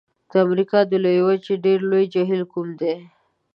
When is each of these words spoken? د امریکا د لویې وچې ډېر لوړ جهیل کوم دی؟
د 0.31 0.33
امریکا 0.45 0.79
د 0.91 0.93
لویې 1.03 1.21
وچې 1.27 1.53
ډېر 1.65 1.79
لوړ 1.89 2.03
جهیل 2.13 2.43
کوم 2.51 2.67
دی؟ 2.79 2.95